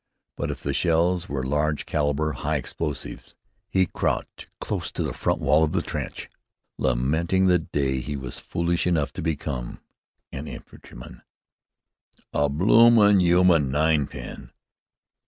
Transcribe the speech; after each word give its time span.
But 0.35 0.49
if 0.49 0.61
the 0.63 0.73
shells 0.73 1.29
were 1.29 1.43
large 1.43 1.85
caliber 1.85 2.31
high 2.31 2.55
explosives, 2.55 3.35
he 3.69 3.85
crouched 3.85 4.47
close 4.59 4.91
to 4.93 5.03
the 5.03 5.13
front 5.13 5.41
wall 5.41 5.63
of 5.63 5.73
the 5.73 5.83
trench, 5.83 6.27
lamenting 6.79 7.45
the 7.45 7.59
day 7.59 7.99
he 7.99 8.15
was 8.17 8.39
foolish 8.39 8.87
enough 8.87 9.13
to 9.13 9.21
become 9.21 9.79
an 10.31 10.47
infantryman, 10.47 11.21
"a 12.33 12.49
bloomin' 12.49 13.19
'uman 13.21 13.69
ninepin!" 13.69 14.49